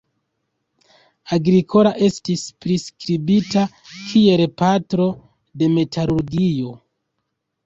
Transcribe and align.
Agricola 1.35 1.91
estis 2.07 2.45
priskribita 2.65 3.67
kiel 3.99 4.45
"patro 4.63 5.07
de 5.63 5.69
metalurgio". 5.77 6.75